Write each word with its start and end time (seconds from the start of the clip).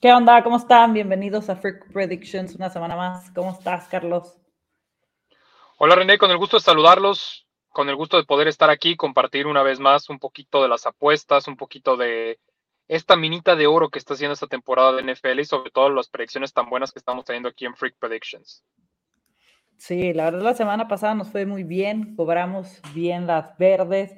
¿Qué 0.00 0.14
onda? 0.14 0.42
¿Cómo 0.42 0.56
están? 0.56 0.94
Bienvenidos 0.94 1.50
a 1.50 1.56
Freak 1.56 1.92
Predictions, 1.92 2.54
una 2.54 2.70
semana 2.70 2.96
más. 2.96 3.30
¿Cómo 3.32 3.50
estás, 3.50 3.86
Carlos? 3.86 4.34
Hola, 5.76 5.94
René, 5.94 6.16
con 6.16 6.30
el 6.30 6.38
gusto 6.38 6.56
de 6.56 6.62
saludarlos, 6.62 7.46
con 7.68 7.90
el 7.90 7.96
gusto 7.96 8.16
de 8.16 8.24
poder 8.24 8.48
estar 8.48 8.70
aquí, 8.70 8.96
compartir 8.96 9.46
una 9.46 9.62
vez 9.62 9.78
más 9.78 10.08
un 10.08 10.18
poquito 10.18 10.62
de 10.62 10.70
las 10.70 10.86
apuestas, 10.86 11.48
un 11.48 11.58
poquito 11.58 11.98
de 11.98 12.38
esta 12.88 13.14
minita 13.14 13.56
de 13.56 13.66
oro 13.66 13.90
que 13.90 13.98
está 13.98 14.14
haciendo 14.14 14.32
esta 14.32 14.46
temporada 14.46 14.94
de 14.94 15.02
NFL 15.02 15.38
y 15.38 15.44
sobre 15.44 15.70
todo 15.70 15.90
las 15.90 16.08
predicciones 16.08 16.54
tan 16.54 16.70
buenas 16.70 16.92
que 16.92 16.98
estamos 16.98 17.26
teniendo 17.26 17.50
aquí 17.50 17.66
en 17.66 17.76
Freak 17.76 17.98
Predictions. 17.98 18.64
Sí, 19.76 20.14
la 20.14 20.24
verdad 20.24 20.40
la 20.40 20.54
semana 20.54 20.88
pasada 20.88 21.14
nos 21.14 21.28
fue 21.28 21.44
muy 21.44 21.62
bien, 21.62 22.16
cobramos 22.16 22.80
bien 22.94 23.26
las 23.26 23.54
verdes, 23.58 24.12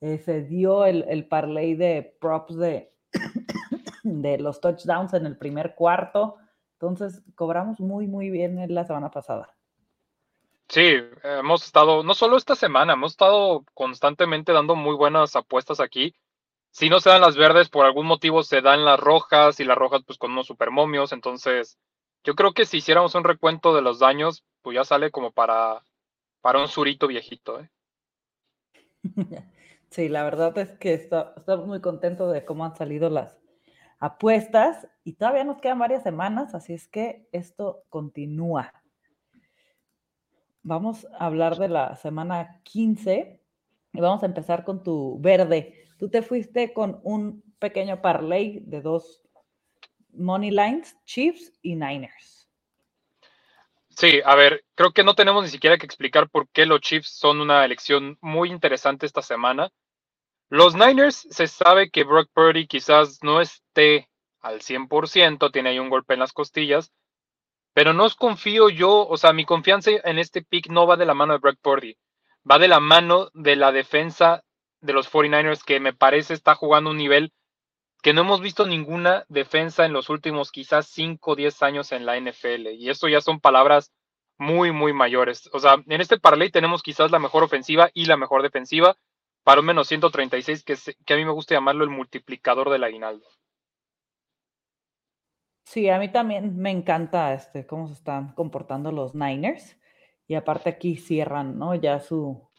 eh, 0.00 0.16
se 0.16 0.44
dio 0.44 0.86
el, 0.86 1.04
el 1.10 1.28
parlay 1.28 1.74
de 1.74 2.16
props 2.22 2.56
de 2.56 2.95
de 4.06 4.38
los 4.38 4.60
touchdowns 4.60 5.14
en 5.14 5.26
el 5.26 5.36
primer 5.36 5.74
cuarto. 5.74 6.36
Entonces, 6.74 7.22
cobramos 7.34 7.80
muy, 7.80 8.06
muy 8.06 8.30
bien 8.30 8.62
la 8.74 8.84
semana 8.84 9.10
pasada. 9.10 9.56
Sí, 10.68 10.96
hemos 11.22 11.64
estado, 11.64 12.02
no 12.02 12.14
solo 12.14 12.36
esta 12.36 12.56
semana, 12.56 12.94
hemos 12.94 13.12
estado 13.12 13.64
constantemente 13.72 14.52
dando 14.52 14.74
muy 14.74 14.96
buenas 14.96 15.36
apuestas 15.36 15.80
aquí. 15.80 16.14
Si 16.70 16.90
no 16.90 17.00
se 17.00 17.10
dan 17.10 17.20
las 17.20 17.36
verdes, 17.36 17.68
por 17.68 17.86
algún 17.86 18.06
motivo 18.06 18.42
se 18.42 18.60
dan 18.60 18.84
las 18.84 18.98
rojas 18.98 19.60
y 19.60 19.64
las 19.64 19.78
rojas 19.78 20.02
pues 20.04 20.18
con 20.18 20.32
unos 20.32 20.46
supermomios. 20.46 21.12
Entonces, 21.12 21.78
yo 22.24 22.34
creo 22.34 22.52
que 22.52 22.66
si 22.66 22.78
hiciéramos 22.78 23.14
un 23.14 23.24
recuento 23.24 23.74
de 23.74 23.82
los 23.82 24.00
daños, 24.00 24.44
pues 24.62 24.74
ya 24.74 24.84
sale 24.84 25.10
como 25.10 25.30
para, 25.30 25.82
para 26.40 26.60
un 26.60 26.68
surito 26.68 27.06
viejito. 27.06 27.60
¿eh? 27.60 27.70
Sí, 29.88 30.08
la 30.08 30.24
verdad 30.24 30.58
es 30.58 30.72
que 30.72 30.94
estamos 30.94 31.66
muy 31.66 31.80
contentos 31.80 32.32
de 32.32 32.44
cómo 32.44 32.64
han 32.64 32.76
salido 32.76 33.08
las, 33.08 33.38
apuestas 33.98 34.88
y 35.04 35.14
todavía 35.14 35.44
nos 35.44 35.60
quedan 35.60 35.78
varias 35.78 36.02
semanas, 36.02 36.54
así 36.54 36.74
es 36.74 36.88
que 36.88 37.28
esto 37.32 37.82
continúa. 37.88 38.72
Vamos 40.62 41.06
a 41.18 41.26
hablar 41.26 41.56
de 41.56 41.68
la 41.68 41.96
semana 41.96 42.60
15 42.64 43.40
y 43.92 44.00
vamos 44.00 44.22
a 44.22 44.26
empezar 44.26 44.64
con 44.64 44.82
tu 44.82 45.18
verde. 45.20 45.86
Tú 45.98 46.08
te 46.08 46.22
fuiste 46.22 46.72
con 46.72 47.00
un 47.04 47.42
pequeño 47.58 48.02
parlay 48.02 48.60
de 48.66 48.80
dos 48.80 49.22
money 50.12 50.50
lines, 50.50 50.96
Chiefs 51.04 51.52
y 51.62 51.76
Niners. 51.76 52.48
Sí, 53.90 54.20
a 54.24 54.34
ver, 54.34 54.64
creo 54.74 54.92
que 54.92 55.04
no 55.04 55.14
tenemos 55.14 55.42
ni 55.42 55.48
siquiera 55.48 55.78
que 55.78 55.86
explicar 55.86 56.28
por 56.28 56.48
qué 56.50 56.66
los 56.66 56.80
Chiefs 56.80 57.08
son 57.08 57.40
una 57.40 57.64
elección 57.64 58.18
muy 58.20 58.50
interesante 58.50 59.06
esta 59.06 59.22
semana. 59.22 59.70
Los 60.48 60.74
Niners 60.76 61.26
se 61.30 61.48
sabe 61.48 61.90
que 61.90 62.04
Brock 62.04 62.30
Purdy 62.32 62.66
quizás 62.66 63.18
no 63.22 63.40
esté 63.40 64.08
al 64.40 64.60
100%, 64.60 65.50
tiene 65.50 65.70
ahí 65.70 65.78
un 65.78 65.90
golpe 65.90 66.14
en 66.14 66.20
las 66.20 66.32
costillas, 66.32 66.92
pero 67.74 67.92
no 67.92 68.04
os 68.04 68.14
confío 68.14 68.68
yo, 68.68 69.06
o 69.06 69.16
sea, 69.16 69.32
mi 69.32 69.44
confianza 69.44 69.90
en 70.04 70.18
este 70.18 70.42
pick 70.42 70.68
no 70.68 70.86
va 70.86 70.96
de 70.96 71.04
la 71.04 71.14
mano 71.14 71.32
de 71.32 71.40
Brock 71.40 71.58
Purdy, 71.60 71.96
va 72.48 72.58
de 72.58 72.68
la 72.68 72.80
mano 72.80 73.28
de 73.34 73.56
la 73.56 73.72
defensa 73.72 74.44
de 74.80 74.92
los 74.92 75.10
49ers 75.10 75.64
que 75.64 75.80
me 75.80 75.92
parece 75.92 76.34
está 76.34 76.54
jugando 76.54 76.90
un 76.90 76.96
nivel 76.96 77.32
que 78.02 78.12
no 78.12 78.20
hemos 78.20 78.40
visto 78.40 78.66
ninguna 78.66 79.24
defensa 79.28 79.84
en 79.84 79.92
los 79.92 80.10
últimos 80.10 80.52
quizás 80.52 80.86
5 80.88 81.32
o 81.32 81.34
10 81.34 81.62
años 81.62 81.90
en 81.90 82.06
la 82.06 82.16
NFL. 82.20 82.68
Y 82.74 82.88
eso 82.88 83.08
ya 83.08 83.20
son 83.20 83.40
palabras 83.40 83.90
muy, 84.38 84.70
muy 84.70 84.92
mayores. 84.92 85.50
O 85.52 85.58
sea, 85.58 85.82
en 85.86 86.00
este 86.00 86.18
parlay 86.18 86.50
tenemos 86.50 86.84
quizás 86.84 87.10
la 87.10 87.18
mejor 87.18 87.42
ofensiva 87.42 87.90
y 87.94 88.04
la 88.04 88.16
mejor 88.16 88.42
defensiva 88.42 88.96
para 89.46 89.60
un 89.60 89.66
menos 89.66 89.86
136, 89.86 90.64
que, 90.64 90.74
que 91.04 91.14
a 91.14 91.16
mí 91.16 91.24
me 91.24 91.30
gusta 91.30 91.54
llamarlo 91.54 91.84
el 91.84 91.90
multiplicador 91.90 92.68
del 92.68 92.82
aguinaldo. 92.82 93.24
Sí, 95.62 95.88
a 95.88 96.00
mí 96.00 96.10
también 96.10 96.56
me 96.56 96.72
encanta 96.72 97.32
este, 97.32 97.64
cómo 97.64 97.86
se 97.86 97.92
están 97.92 98.34
comportando 98.34 98.90
los 98.90 99.14
Niners. 99.14 99.76
Y 100.26 100.34
aparte 100.34 100.68
aquí 100.68 100.96
cierran, 100.96 101.60
¿no? 101.60 101.76
Ya 101.76 102.00
su, 102.00 102.50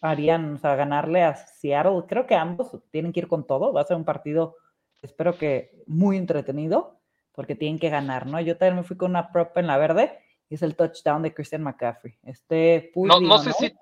harían, 0.00 0.54
o 0.54 0.56
sea, 0.56 0.76
ganarle 0.76 1.22
a 1.24 1.34
Seattle. 1.34 2.04
Creo 2.08 2.26
que 2.26 2.36
ambos 2.36 2.74
tienen 2.90 3.12
que 3.12 3.20
ir 3.20 3.28
con 3.28 3.46
todo. 3.46 3.74
Va 3.74 3.82
a 3.82 3.84
ser 3.86 3.98
un 3.98 4.06
partido, 4.06 4.56
espero 5.02 5.36
que 5.36 5.72
muy 5.86 6.16
entretenido, 6.16 7.02
porque 7.32 7.54
tienen 7.54 7.78
que 7.78 7.90
ganar, 7.90 8.26
¿no? 8.26 8.40
Yo 8.40 8.56
también 8.56 8.76
me 8.76 8.84
fui 8.84 8.96
con 8.96 9.10
una 9.10 9.30
prop 9.30 9.54
en 9.58 9.66
la 9.66 9.76
verde 9.76 10.18
y 10.48 10.54
es 10.54 10.62
el 10.62 10.74
touchdown 10.74 11.20
de 11.20 11.34
Christian 11.34 11.62
McCaffrey. 11.62 12.18
Este 12.22 12.92
no, 12.94 13.20
no 13.20 13.36
sé 13.36 13.52
si 13.52 13.74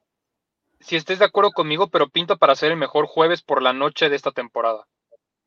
si 0.83 0.97
estés 0.97 1.19
de 1.19 1.25
acuerdo 1.25 1.53
conmigo, 1.53 1.89
pero 1.89 2.09
pinta 2.09 2.37
para 2.37 2.55
ser 2.55 2.73
el 2.73 2.77
mejor 2.77 3.07
jueves 3.07 3.43
por 3.43 3.63
la 3.63 3.73
noche 3.73 4.09
de 4.09 4.17
esta 4.17 4.33
temporada. 4.33 4.87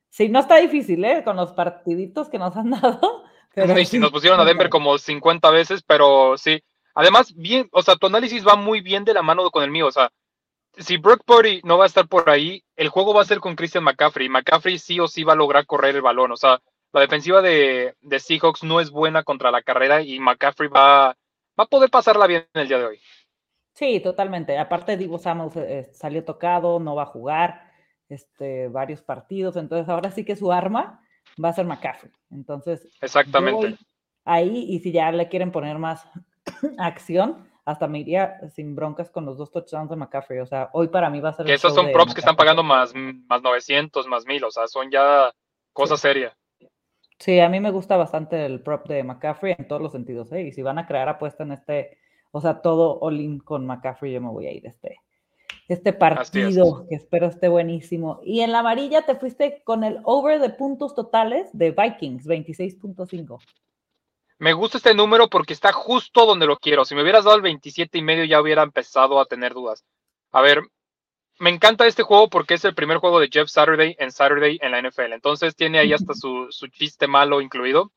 Sí, 0.09 0.29
no 0.29 0.40
está 0.40 0.57
difícil, 0.57 1.03
¿eh? 1.03 1.23
Con 1.23 1.35
los 1.35 1.51
partiditos 1.51 2.29
que 2.29 2.40
nos 2.40 2.56
han 2.56 2.72
dado. 2.72 3.23
Pero 3.53 3.85
sí, 3.85 4.00
nos 4.00 4.12
pusieron 4.12 4.40
a 4.40 4.44
Denver 4.44 4.68
como 4.68 4.97
50 4.97 5.50
veces, 5.50 5.81
pero 5.81 6.38
sí. 6.38 6.62
Además, 6.94 7.34
bien, 7.38 7.69
o 7.72 7.81
sea, 7.81 7.96
tu 7.96 8.07
análisis 8.07 8.46
va 8.46 8.57
muy 8.57 8.81
bien 8.81 9.06
de 9.06 9.13
la 9.13 9.22
mano 9.22 9.50
con 9.50 9.63
el 9.63 9.72
mío. 9.72 9.88
O 9.88 9.91
sea, 9.94 10.12
si 10.78 10.97
Brock 10.97 11.23
Purdy 11.25 11.62
no 11.63 11.78
va 11.78 11.85
a 11.85 11.88
estar 11.88 12.06
por 12.06 12.29
ahí, 12.29 12.66
el 12.75 12.90
juego 12.90 13.13
va 13.13 13.22
a 13.22 13.25
ser 13.25 13.40
con 13.40 13.56
Christian 13.56 13.85
McCaffrey. 13.85 14.28
McCaffrey 14.28 14.78
sí 14.78 15.00
o 15.00 15.07
sí 15.07 15.23
va 15.23 15.34
a 15.34 15.38
lograr 15.38 15.66
correr 15.66 15.96
el 15.96 16.02
balón. 16.02 16.34
O 16.34 16.35
sea, 16.35 16.59
la 16.91 17.00
defensiva 17.00 17.41
de, 17.41 17.96
de 18.02 18.19
Seahawks 18.19 18.63
no 18.63 18.81
es 18.81 18.90
buena 18.90 19.23
contra 19.23 19.52
la 19.52 19.62
carrera 19.62 20.02
y 20.02 20.19
McCaffrey 20.19 20.69
va, 20.69 21.07
va 21.57 21.63
a 21.63 21.67
poder 21.67 21.90
pasarla 21.90 22.28
bien 22.28 22.46
en 22.53 22.62
el 22.62 22.67
día 22.67 22.79
de 22.79 22.85
hoy. 22.85 23.02
Sí, 23.75 24.00
totalmente. 24.00 24.58
Aparte, 24.58 24.96
Divo 24.96 25.18
Samuel 25.18 25.52
eh, 25.58 25.90
salió 25.91 26.24
tocado, 26.24 26.80
no 26.80 26.96
va 26.96 27.03
a 27.03 27.08
jugar 27.08 27.72
este, 28.08 28.69
varios 28.69 29.02
partidos, 29.02 29.58
entonces 29.58 29.90
ahora 29.90 30.12
sí 30.12 30.24
que 30.24 30.38
su 30.38 30.52
arma 30.52 31.02
va 31.44 31.50
a 31.50 31.53
ser 31.53 31.66
McCaffrey. 31.66 32.12
Entonces, 32.31 32.88
exactamente. 33.02 33.78
Ahí, 34.24 34.66
y 34.69 34.80
si 34.80 34.94
ya 34.94 35.12
le 35.12 35.28
quieren 35.28 35.52
poner 35.52 35.78
más 35.78 36.08
acción, 36.78 37.50
hasta 37.66 37.88
me 37.88 38.00
iría 38.00 38.40
sin 38.50 38.75
broncas 38.75 39.09
con 39.09 39.25
los 39.25 39.38
dos 39.38 39.52
touchdowns 39.52 39.90
de 39.90 39.97
McCaffrey. 39.97 40.40
O 40.40 40.46
sea, 40.46 40.69
hoy 40.72 40.88
para 40.88 41.09
mí 41.09 41.19
va 41.19 41.30
a 41.30 41.34
ser. 41.34 41.46
Que 41.46 41.56
esos 41.56 41.75
son 41.75 41.91
props 41.91 42.14
que 42.14 42.22
están 42.22 42.38
pagando 42.38 42.64
más, 42.64 42.94
más 42.96 43.41
900, 43.41 44.08
más 44.08 44.25
1000, 44.25 44.46
o 44.46 44.52
sea, 44.52 44.68
son 44.68 44.90
ya 44.90 45.34
cosas 45.74 46.00
serias. 46.00 46.34
Sí, 47.19 47.41
a 47.41 47.50
mí 47.50 47.59
me 47.59 47.72
gusta 47.72 47.97
bastante 47.97 48.46
el 48.46 48.62
prop 48.62 48.88
de 48.88 49.03
McCaffrey 49.03 49.56
en 49.58 49.68
todos 49.68 49.81
los 49.81 49.91
sentidos. 49.91 50.31
¿eh? 50.31 50.44
Y 50.44 50.53
si 50.53 50.62
van 50.62 50.80
a 50.80 50.88
crear 50.88 51.09
apuesta 51.09 51.44
en 51.44 51.52
este 51.52 51.97
o 52.35 52.41
sea, 52.41 52.62
todo 52.62 53.00
all-in 53.00 53.40
con 53.40 53.66
McCaffrey, 53.66 54.12
yo 54.12 54.19
me 54.19 54.28
voy 54.28 54.47
a 54.47 54.51
ir 54.51 54.68
este, 54.68 55.00
este 55.69 55.94
partido, 55.94 56.85
que 56.90 56.96
espero 56.96 57.28
esté 57.28 57.47
buenísimo. 57.47 58.19
Y 58.25 58.41
en 58.41 58.51
la 58.51 58.59
amarilla 58.59 59.03
te 59.03 59.16
fuiste 59.16 59.62
con 59.63 59.85
el 59.85 60.00
over 60.03 60.41
de 60.41 60.50
puntos 60.50 60.94
totales 60.96 61.47
de 61.53 61.72
Vikings, 61.72 62.28
26.5. 62.28 63.40
Me 64.40 64.51
gusta 64.51 64.79
este 64.79 64.94
número 64.94 65.29
porque 65.29 65.53
está 65.53 65.72
justo 65.72 66.25
donde 66.25 66.46
lo 66.46 66.57
quiero. 66.57 66.84
Si 66.84 66.94
me 66.94 67.03
hubieras 67.03 67.23
dado 67.23 67.38
el 67.38 67.41
27 67.41 68.00
y 68.00 68.01
medio 68.01 68.25
ya 68.25 68.41
hubiera 68.41 68.63
empezado 68.63 69.22
a 69.22 69.28
tener 69.28 69.53
dudas. 69.53 69.85
A 70.34 70.41
ver, 70.41 70.62
me 71.40 71.52
encanta 71.52 71.88
este 71.88 72.03
juego 72.03 72.29
porque 72.29 72.56
es 72.56 72.66
el 72.66 72.75
primer 72.75 72.97
juego 72.97 73.22
de 73.22 73.29
Jeff 73.31 73.47
Saturday 73.47 73.96
en 73.97 74.12
Saturday 74.12 74.59
en 74.62 74.72
la 74.72 74.81
NFL. 74.81 75.13
Entonces 75.13 75.56
tiene 75.56 75.79
ahí 75.79 75.94
hasta 75.94 76.13
su, 76.13 76.47
su 76.50 76.67
chiste 76.67 77.07
malo 77.07 77.40
incluido. 77.40 77.94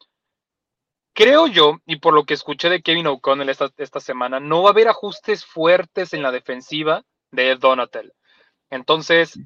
Creo 1.18 1.48
yo, 1.48 1.80
y 1.84 1.96
por 1.96 2.14
lo 2.14 2.22
que 2.22 2.34
escuché 2.34 2.70
de 2.70 2.80
Kevin 2.80 3.08
O'Connell 3.08 3.48
esta, 3.48 3.98
semana, 3.98 4.38
no 4.38 4.62
va 4.62 4.68
a 4.68 4.70
haber 4.70 4.86
ajustes 4.86 5.44
fuertes 5.44 6.14
en 6.14 6.22
la 6.22 6.30
defensiva 6.30 7.02
de 7.32 7.56
Donatel. 7.56 8.12
Entonces, 8.70 9.36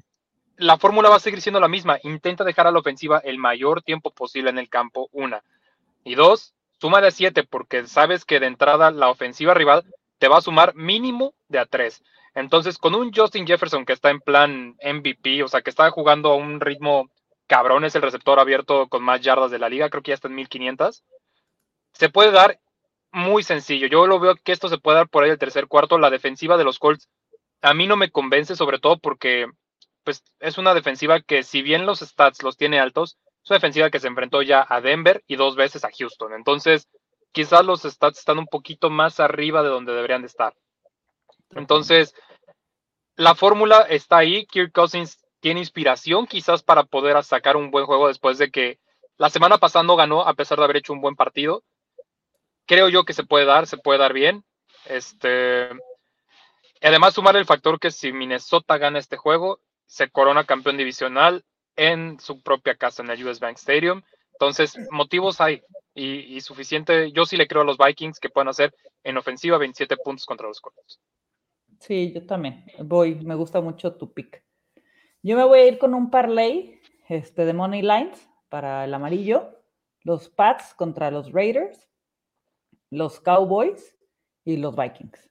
la 0.55 0.77
fórmula 0.77 1.09
va 1.09 1.15
a 1.15 1.19
seguir 1.19 1.41
siendo 1.41 1.59
la 1.59 1.67
misma. 1.67 1.97
Intenta 2.03 2.43
dejar 2.43 2.67
a 2.67 2.71
la 2.71 2.77
ofensiva 2.77 3.23
el 3.23 3.39
mayor 3.39 3.81
tiempo 3.81 4.11
posible 4.11 4.51
en 4.51 4.59
el 4.59 4.69
campo, 4.69 5.09
una. 5.13 5.41
Y 6.03 6.13
dos, 6.13 6.53
suma 6.79 7.01
de 7.01 7.09
siete, 7.09 7.43
porque 7.43 7.87
sabes 7.87 8.23
que 8.23 8.39
de 8.39 8.45
entrada 8.45 8.91
la 8.91 9.09
ofensiva 9.09 9.55
rival 9.55 9.83
te 10.19 10.27
va 10.27 10.37
a 10.37 10.41
sumar 10.41 10.75
mínimo 10.75 11.33
de 11.47 11.57
a 11.57 11.65
tres. 11.65 12.03
Entonces, 12.35 12.77
con 12.77 12.93
un 12.93 13.11
Justin 13.11 13.47
Jefferson 13.47 13.83
que 13.83 13.93
está 13.93 14.11
en 14.11 14.19
plan 14.19 14.75
MVP, 14.79 15.41
o 15.41 15.47
sea, 15.47 15.63
que 15.63 15.71
está 15.71 15.89
jugando 15.89 16.33
a 16.33 16.35
un 16.35 16.59
ritmo 16.59 17.09
cabrón, 17.47 17.83
es 17.83 17.95
el 17.95 18.03
receptor 18.03 18.39
abierto 18.39 18.87
con 18.89 19.01
más 19.01 19.21
yardas 19.21 19.49
de 19.49 19.57
la 19.57 19.69
liga, 19.69 19.89
creo 19.89 20.03
que 20.03 20.09
ya 20.09 20.15
está 20.15 20.27
en 20.27 20.35
1500 20.35 21.03
se 21.93 22.09
puede 22.09 22.31
dar 22.31 22.59
muy 23.11 23.43
sencillo. 23.43 23.87
Yo 23.87 24.07
lo 24.07 24.19
veo 24.19 24.35
que 24.35 24.51
esto 24.51 24.67
se 24.69 24.79
puede 24.79 24.97
dar 24.97 25.09
por 25.09 25.23
ahí 25.23 25.29
el 25.29 25.37
tercer 25.37 25.67
cuarto. 25.67 25.97
La 25.97 26.09
defensiva 26.09 26.57
de 26.57 26.63
los 26.63 26.79
Colts 26.79 27.07
a 27.61 27.73
mí 27.73 27.87
no 27.87 27.95
me 27.95 28.11
convence, 28.11 28.55
sobre 28.55 28.79
todo 28.79 28.97
porque 28.97 29.47
pues, 30.03 30.23
es 30.39 30.57
una 30.57 30.73
defensiva 30.73 31.21
que, 31.21 31.43
si 31.43 31.61
bien 31.61 31.85
los 31.85 31.99
stats 31.99 32.43
los 32.43 32.57
tiene 32.57 32.79
altos, 32.79 33.17
es 33.43 33.51
una 33.51 33.57
defensiva 33.57 33.89
que 33.89 33.99
se 33.99 34.07
enfrentó 34.07 34.41
ya 34.41 34.65
a 34.67 34.81
Denver 34.81 35.23
y 35.27 35.35
dos 35.35 35.55
veces 35.55 35.85
a 35.85 35.91
Houston. 35.97 36.33
Entonces, 36.33 36.89
quizás 37.31 37.63
los 37.63 37.83
stats 37.83 38.19
están 38.19 38.39
un 38.39 38.47
poquito 38.47 38.89
más 38.89 39.19
arriba 39.19 39.63
de 39.63 39.69
donde 39.69 39.93
deberían 39.93 40.21
de 40.21 40.27
estar. 40.27 40.53
Entonces, 41.51 42.15
la 43.15 43.35
fórmula 43.35 43.81
está 43.81 44.17
ahí. 44.17 44.45
Kirk 44.47 44.71
Cousins 44.73 45.19
tiene 45.39 45.59
inspiración 45.59 46.25
quizás 46.25 46.63
para 46.63 46.83
poder 46.83 47.21
sacar 47.23 47.57
un 47.57 47.69
buen 47.69 47.85
juego 47.85 48.07
después 48.07 48.37
de 48.39 48.49
que 48.49 48.79
la 49.17 49.29
semana 49.29 49.57
pasada 49.59 49.83
no 49.83 49.95
ganó 49.95 50.21
a 50.27 50.33
pesar 50.33 50.57
de 50.57 50.63
haber 50.63 50.77
hecho 50.77 50.93
un 50.93 51.01
buen 51.01 51.15
partido 51.15 51.63
creo 52.65 52.89
yo 52.89 53.03
que 53.05 53.13
se 53.13 53.23
puede 53.23 53.45
dar, 53.45 53.67
se 53.67 53.77
puede 53.77 53.99
dar 53.99 54.13
bien. 54.13 54.43
Este, 54.85 55.69
además, 56.81 57.13
sumar 57.13 57.35
el 57.35 57.45
factor 57.45 57.79
que 57.79 57.91
si 57.91 58.11
Minnesota 58.11 58.77
gana 58.77 58.99
este 58.99 59.17
juego, 59.17 59.59
se 59.85 60.09
corona 60.09 60.45
campeón 60.45 60.77
divisional 60.77 61.43
en 61.75 62.19
su 62.19 62.41
propia 62.41 62.75
casa, 62.75 63.03
en 63.03 63.09
el 63.09 63.25
US 63.25 63.39
Bank 63.39 63.57
Stadium. 63.57 64.01
Entonces, 64.33 64.77
motivos 64.91 65.39
hay 65.41 65.63
y, 65.95 66.41
suficiente. 66.41 67.11
Yo 67.11 67.25
sí 67.25 67.37
le 67.37 67.47
creo 67.47 67.61
a 67.61 67.65
los 67.65 67.77
Vikings 67.77 68.19
que 68.19 68.29
puedan 68.29 68.47
hacer 68.47 68.73
en 69.03 69.17
ofensiva 69.17 69.57
27 69.57 69.97
puntos 69.97 70.25
contra 70.25 70.47
los 70.47 70.59
Colts. 70.59 70.99
Sí, 71.79 72.11
yo 72.13 72.25
también. 72.25 72.65
Voy, 72.79 73.15
me 73.15 73.35
gusta 73.35 73.61
mucho 73.61 73.95
tu 73.95 74.13
pick. 74.13 74.43
Yo 75.21 75.37
me 75.37 75.43
voy 75.43 75.59
a 75.59 75.67
ir 75.67 75.77
con 75.77 75.93
un 75.93 76.09
parlay 76.09 76.81
este, 77.07 77.45
de 77.45 77.53
Money 77.53 77.81
Lines 77.81 78.27
para 78.49 78.85
el 78.85 78.93
amarillo. 78.93 79.59
Los 80.01 80.29
Pats 80.29 80.73
contra 80.73 81.11
los 81.11 81.31
Raiders, 81.31 81.87
los 82.93 83.19
Cowboys 83.19 83.97
y 84.45 84.57
los 84.57 84.75
Vikings. 84.75 85.29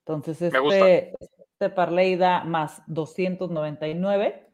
Entonces, 0.00 0.42
este, 0.42 1.14
este 1.20 1.70
parlay 1.70 2.16
da 2.16 2.44
más 2.44 2.82
299. 2.86 4.52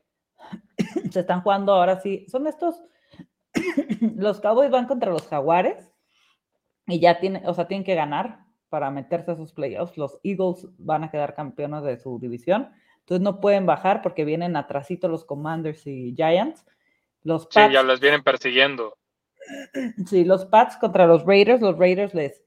Se 1.11 1.21
están 1.21 1.43
jugando 1.43 1.73
ahora 1.73 2.01
sí. 2.01 2.27
Son 2.29 2.47
estos. 2.47 2.83
los 4.17 4.41
Cowboys 4.41 4.71
van 4.71 4.87
contra 4.87 5.11
los 5.11 5.27
Jaguares 5.29 5.91
y 6.87 7.01
ya 7.01 7.19
tienen, 7.19 7.47
o 7.47 7.55
sea, 7.55 7.67
tienen 7.67 7.85
que 7.85 7.95
ganar 7.95 8.41
para 8.69 8.91
meterse 8.91 9.31
a 9.31 9.35
esos 9.35 9.53
playoffs. 9.53 9.97
Los 9.97 10.21
Eagles 10.23 10.67
van 10.79 11.05
a 11.05 11.11
quedar 11.11 11.35
campeones 11.35 11.83
de 11.85 11.97
su 11.97 12.19
división. 12.19 12.71
Entonces 13.01 13.23
no 13.23 13.41
pueden 13.41 13.67
bajar 13.67 14.03
porque 14.03 14.25
vienen 14.25 14.57
atrasito 14.57 15.09
los 15.09 15.25
Commanders 15.25 15.87
y 15.87 16.13
Giants. 16.15 16.67
Los 17.23 17.49
sí, 17.51 17.61
ya 17.73 17.83
les 17.83 18.01
vienen 18.01 18.23
persiguiendo. 18.23 18.99
Sí, 20.07 20.25
los 20.25 20.47
Pats 20.47 20.77
contra 20.77 21.07
los 21.07 21.25
Raiders. 21.25 21.61
Los 21.61 21.79
Raiders 21.79 22.15
les 22.15 22.43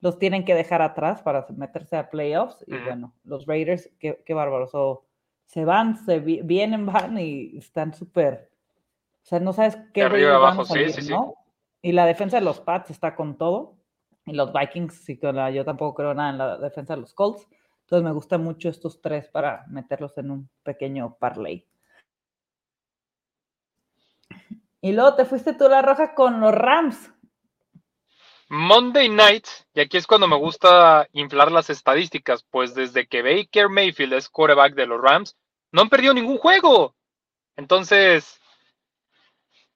los 0.00 0.18
tienen 0.18 0.44
que 0.44 0.54
dejar 0.54 0.82
atrás 0.82 1.22
para 1.22 1.46
meterse 1.50 1.96
a 1.96 2.08
playoffs. 2.08 2.64
Y 2.66 2.76
bueno, 2.76 3.12
los 3.24 3.46
Raiders, 3.46 3.90
qué, 3.98 4.22
qué 4.24 4.34
bárbaro. 4.34 5.04
se 5.46 5.64
van, 5.64 6.04
se 6.04 6.18
vienen, 6.20 6.86
van 6.86 7.18
y 7.18 7.58
están 7.58 7.92
súper. 7.92 8.50
O 9.22 9.26
sea, 9.26 9.40
no 9.40 9.52
sabes 9.52 9.78
qué. 9.92 10.02
Arriba 10.02 10.36
abajo, 10.36 10.64
sí, 10.64 10.90
sí, 10.90 11.10
¿no? 11.10 11.34
Y 11.82 11.92
la 11.92 12.06
defensa 12.06 12.38
de 12.38 12.44
los 12.44 12.60
Pats 12.60 12.90
está 12.90 13.14
con 13.14 13.36
todo. 13.36 13.76
Y 14.26 14.32
los 14.32 14.52
Vikings, 14.52 14.94
sí, 14.94 15.18
yo 15.20 15.64
tampoco 15.64 15.94
creo 15.94 16.14
nada 16.14 16.30
en 16.30 16.38
la 16.38 16.58
defensa 16.58 16.94
de 16.94 17.00
los 17.00 17.14
Colts. 17.14 17.46
Entonces 17.82 18.04
me 18.04 18.12
gustan 18.12 18.44
mucho 18.44 18.68
estos 18.68 19.00
tres 19.00 19.28
para 19.28 19.64
meterlos 19.68 20.16
en 20.18 20.30
un 20.30 20.50
pequeño 20.62 21.16
parlay. 21.18 21.66
Y 24.80 24.92
luego 24.92 25.14
te 25.14 25.24
fuiste 25.24 25.54
tú 25.54 25.68
la 25.68 25.82
roja 25.82 26.14
con 26.14 26.40
los 26.40 26.52
Rams. 26.54 27.10
Monday 28.48 29.08
Night, 29.08 29.46
y 29.74 29.80
aquí 29.80 29.96
es 29.96 30.08
cuando 30.08 30.26
me 30.26 30.36
gusta 30.36 31.08
inflar 31.12 31.52
las 31.52 31.70
estadísticas, 31.70 32.42
pues 32.50 32.74
desde 32.74 33.06
que 33.06 33.22
Baker 33.22 33.68
Mayfield 33.68 34.14
es 34.14 34.28
quarterback 34.28 34.74
de 34.74 34.86
los 34.86 35.00
Rams, 35.00 35.36
no 35.70 35.82
han 35.82 35.88
perdido 35.88 36.14
ningún 36.14 36.36
juego. 36.36 36.96
Entonces, 37.56 38.40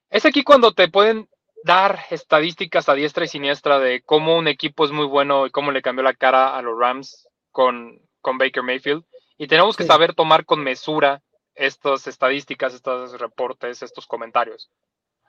es 0.09 0.25
aquí 0.25 0.43
cuando 0.43 0.73
te 0.73 0.89
pueden 0.89 1.29
dar 1.63 1.99
estadísticas 2.09 2.89
a 2.89 2.95
diestra 2.95 3.25
y 3.25 3.29
siniestra 3.29 3.79
de 3.79 4.01
cómo 4.01 4.37
un 4.37 4.47
equipo 4.47 4.83
es 4.83 4.91
muy 4.91 5.05
bueno 5.05 5.45
y 5.45 5.51
cómo 5.51 5.71
le 5.71 5.81
cambió 5.81 6.03
la 6.03 6.13
cara 6.13 6.57
a 6.57 6.61
los 6.61 6.77
Rams 6.77 7.29
con, 7.51 8.01
con 8.19 8.37
Baker 8.37 8.63
Mayfield. 8.63 9.05
Y 9.37 9.47
tenemos 9.47 9.77
que 9.77 9.85
saber 9.85 10.13
tomar 10.13 10.45
con 10.45 10.63
mesura 10.63 11.21
estas 11.53 12.07
estadísticas, 12.07 12.73
estos 12.73 13.19
reportes, 13.19 13.81
estos 13.81 14.05
comentarios. 14.05 14.69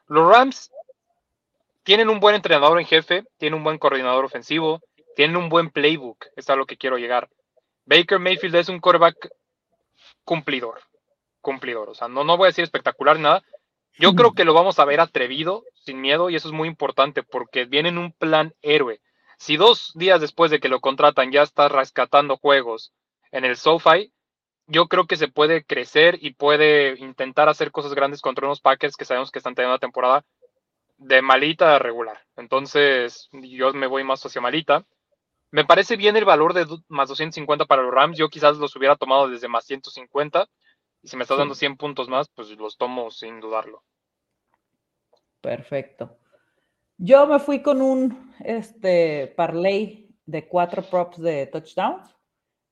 Los 0.08 0.28
Rams 0.28 0.70
tienen 1.82 2.08
un 2.08 2.20
buen 2.20 2.34
entrenador 2.34 2.78
en 2.78 2.86
jefe, 2.86 3.24
tienen 3.38 3.58
un 3.58 3.64
buen 3.64 3.78
coordinador 3.78 4.24
ofensivo, 4.24 4.80
tienen 5.14 5.36
un 5.36 5.48
buen 5.48 5.70
playbook, 5.70 6.26
es 6.36 6.48
a 6.50 6.56
lo 6.56 6.66
que 6.66 6.76
quiero 6.76 6.98
llegar. 6.98 7.28
Baker 7.86 8.18
Mayfield 8.18 8.56
es 8.56 8.68
un 8.68 8.80
quarterback 8.80 9.30
cumplidor, 10.24 10.80
cumplidor, 11.40 11.88
o 11.88 11.94
sea, 11.94 12.08
no, 12.08 12.24
no 12.24 12.36
voy 12.36 12.46
a 12.46 12.48
decir 12.48 12.64
espectacular 12.64 13.18
nada. 13.18 13.42
Yo 13.98 14.14
creo 14.14 14.34
que 14.34 14.44
lo 14.44 14.52
vamos 14.52 14.78
a 14.78 14.84
ver 14.84 15.00
atrevido, 15.00 15.64
sin 15.72 16.00
miedo, 16.00 16.28
y 16.28 16.36
eso 16.36 16.48
es 16.48 16.54
muy 16.54 16.68
importante 16.68 17.22
porque 17.22 17.64
viene 17.64 17.88
en 17.88 17.98
un 17.98 18.12
plan 18.12 18.52
héroe. 18.60 19.00
Si 19.38 19.56
dos 19.56 19.92
días 19.94 20.20
después 20.20 20.50
de 20.50 20.60
que 20.60 20.68
lo 20.68 20.80
contratan 20.80 21.32
ya 21.32 21.42
está 21.42 21.68
rescatando 21.68 22.36
juegos 22.36 22.92
en 23.30 23.44
el 23.44 23.56
SoFi, 23.56 24.12
yo 24.66 24.88
creo 24.88 25.06
que 25.06 25.16
se 25.16 25.28
puede 25.28 25.64
crecer 25.64 26.18
y 26.20 26.34
puede 26.34 26.98
intentar 26.98 27.48
hacer 27.48 27.70
cosas 27.70 27.94
grandes 27.94 28.20
contra 28.20 28.46
unos 28.46 28.60
Packers 28.60 28.96
que 28.96 29.04
sabemos 29.04 29.30
que 29.30 29.38
están 29.38 29.54
teniendo 29.54 29.74
una 29.74 29.78
temporada 29.78 30.24
de 30.98 31.22
malita 31.22 31.76
a 31.76 31.78
regular. 31.78 32.18
Entonces, 32.36 33.28
yo 33.32 33.72
me 33.74 33.86
voy 33.86 34.02
más 34.04 34.24
hacia 34.24 34.40
malita. 34.40 34.84
Me 35.50 35.64
parece 35.64 35.96
bien 35.96 36.16
el 36.16 36.24
valor 36.24 36.52
de 36.52 36.66
más 36.88 37.08
250 37.08 37.66
para 37.66 37.82
los 37.82 37.94
Rams. 37.94 38.18
Yo 38.18 38.28
quizás 38.28 38.56
los 38.56 38.74
hubiera 38.76 38.96
tomado 38.96 39.28
desde 39.28 39.48
más 39.48 39.64
150. 39.64 40.48
Y 41.02 41.08
si 41.08 41.16
me 41.16 41.22
estás 41.22 41.38
dando 41.38 41.54
100 41.54 41.76
puntos 41.76 42.08
más, 42.08 42.28
pues 42.28 42.50
los 42.50 42.76
tomo 42.76 43.10
sin 43.10 43.40
dudarlo. 43.40 43.84
Perfecto. 45.40 46.18
Yo 46.98 47.26
me 47.26 47.38
fui 47.38 47.62
con 47.62 47.80
un 47.82 48.34
este, 48.40 49.28
parlay 49.36 50.08
de 50.24 50.48
cuatro 50.48 50.82
props 50.82 51.20
de 51.20 51.46
touchdowns. 51.46 52.15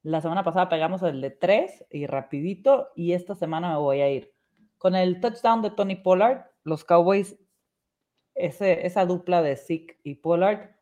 La 0.05 0.21
semana 0.21 0.45
pasada 0.45 0.69
pegamos 0.69 1.03
el 1.03 1.23
de 1.23 1.31
tres 1.31 1.85
y 1.91 2.07
rapidito. 2.07 2.91
Y 2.95 3.15
esta 3.15 3.35
semana 3.35 3.71
me 3.71 3.79
voy 3.79 4.03
a 4.03 4.11
ir 4.11 4.35
con 4.77 4.95
el 4.95 5.19
touchdown 5.19 5.63
de 5.63 5.71
Tony 5.71 5.97
Pollard. 5.97 6.45
Los 6.63 6.85
Cowboys 6.85 7.37
esa 8.35 9.07
dupla 9.07 9.43
de 9.43 9.57
Zeke 9.57 9.99
y 10.03 10.17
Pollard 10.17 10.77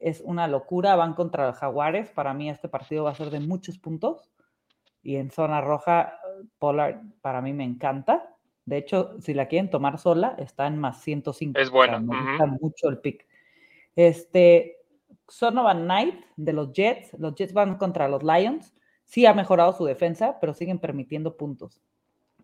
es 0.00 0.20
una 0.22 0.48
locura. 0.48 0.96
Van 0.96 1.14
contra 1.14 1.46
los 1.46 1.56
Jaguares. 1.56 2.10
Para 2.10 2.34
mí 2.34 2.50
este 2.50 2.68
partido 2.68 3.04
va 3.04 3.12
a 3.12 3.14
ser 3.14 3.30
de 3.30 3.38
muchos 3.38 3.78
puntos. 3.78 4.32
Y 5.04 5.16
en 5.16 5.30
zona 5.30 5.60
roja, 5.60 6.18
Pollard 6.58 7.00
para 7.20 7.40
mí 7.40 7.52
me 7.52 7.62
encanta. 7.62 8.34
De 8.64 8.78
hecho, 8.78 9.20
si 9.20 9.34
la 9.34 9.46
quieren 9.46 9.70
tomar 9.70 9.98
sola, 9.98 10.34
está 10.36 10.66
en 10.66 10.78
más 10.78 11.00
105. 11.00 11.60
Es 11.60 11.70
bueno. 11.70 12.00
me 12.00 12.18
gusta 12.18 12.46
mucho 12.46 12.88
el 12.88 12.98
pick. 12.98 13.24
Este, 13.94 14.83
Sonovan 15.28 15.84
Knight 15.84 16.24
de 16.36 16.52
los 16.52 16.72
Jets. 16.72 17.12
Los 17.18 17.34
Jets 17.34 17.52
van 17.52 17.76
contra 17.76 18.08
los 18.08 18.22
Lions. 18.22 18.74
Sí 19.04 19.26
ha 19.26 19.34
mejorado 19.34 19.72
su 19.72 19.84
defensa, 19.84 20.38
pero 20.40 20.54
siguen 20.54 20.78
permitiendo 20.78 21.36
puntos. 21.36 21.80